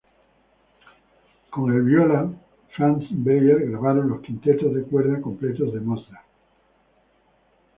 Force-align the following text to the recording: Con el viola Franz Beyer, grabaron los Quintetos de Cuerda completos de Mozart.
Con 1.51 1.71
el 1.75 1.83
viola 1.83 2.27
Franz 2.75 3.03
Beyer, 3.11 3.69
grabaron 3.69 4.09
los 4.09 4.21
Quintetos 4.21 4.73
de 4.73 4.81
Cuerda 4.85 5.21
completos 5.21 5.71
de 5.75 5.79
Mozart. 5.79 6.25